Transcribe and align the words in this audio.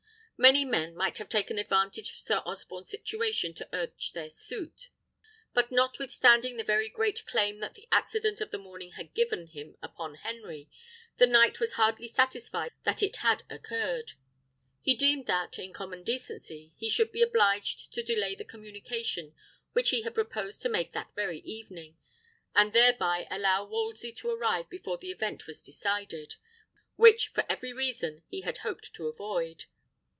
Many 0.41 0.65
men 0.65 0.95
might 0.95 1.19
have 1.19 1.29
taken 1.29 1.59
advantage 1.59 2.09
of 2.09 2.15
Sir 2.15 2.41
Osborne's 2.47 2.89
situation 2.89 3.53
to 3.53 3.69
urge 3.73 4.13
their 4.13 4.31
suit; 4.31 4.89
but 5.53 5.71
notwithstanding 5.71 6.57
the 6.57 6.63
very 6.63 6.89
great 6.89 7.27
claim 7.27 7.59
that 7.59 7.75
the 7.75 7.87
accident 7.91 8.41
of 8.41 8.49
the 8.49 8.57
morning 8.57 8.93
had 8.93 9.13
given 9.13 9.45
him 9.45 9.77
upon 9.83 10.15
Henry, 10.15 10.67
the 11.17 11.27
knight 11.27 11.59
was 11.59 11.73
hardly 11.73 12.07
satisfied 12.07 12.71
that 12.85 13.03
it 13.03 13.17
had 13.17 13.43
occurred. 13.51 14.13
He 14.81 14.95
deemed 14.95 15.27
that, 15.27 15.59
in 15.59 15.73
common 15.73 16.01
decency, 16.01 16.73
he 16.75 16.89
should 16.89 17.11
be 17.11 17.21
obliged 17.21 17.93
to 17.93 18.01
delay 18.01 18.33
the 18.33 18.43
communication 18.43 19.35
which 19.73 19.91
he 19.91 20.01
had 20.01 20.15
proposed 20.15 20.63
to 20.63 20.69
make 20.69 20.91
that 20.91 21.13
very 21.15 21.41
evening, 21.41 21.97
and 22.55 22.73
thereby 22.73 23.27
allow 23.29 23.63
Wolsey 23.63 24.11
to 24.13 24.31
arrive 24.31 24.71
before 24.71 24.97
the 24.97 25.11
event 25.11 25.45
was 25.45 25.61
decided, 25.61 26.37
which 26.95 27.27
for 27.27 27.45
every 27.47 27.73
reason 27.73 28.23
he 28.27 28.41
had 28.41 28.57
hoped 28.65 28.91
to 28.95 29.05
avoid. 29.07 29.65